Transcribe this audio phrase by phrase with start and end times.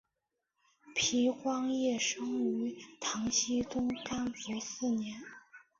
[0.95, 5.21] 皮光业生于唐僖宗干符四年。